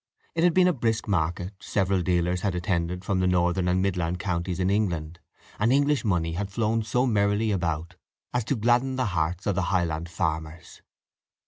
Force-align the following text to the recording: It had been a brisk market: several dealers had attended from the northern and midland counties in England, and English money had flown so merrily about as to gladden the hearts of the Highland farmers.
It 0.33 0.43
had 0.43 0.55
been 0.55 0.67
a 0.67 0.73
brisk 0.73 1.07
market: 1.07 1.53
several 1.59 2.01
dealers 2.01 2.41
had 2.41 2.55
attended 2.55 3.05
from 3.05 3.19
the 3.19 3.27
northern 3.27 3.67
and 3.67 3.83
midland 3.83 4.17
counties 4.17 4.59
in 4.59 4.71
England, 4.71 5.19
and 5.59 5.71
English 5.71 6.03
money 6.03 6.31
had 6.33 6.49
flown 6.49 6.81
so 6.81 7.05
merrily 7.05 7.51
about 7.51 7.97
as 8.33 8.43
to 8.45 8.55
gladden 8.55 8.95
the 8.95 9.05
hearts 9.13 9.45
of 9.45 9.53
the 9.53 9.61
Highland 9.69 10.09
farmers. 10.09 10.81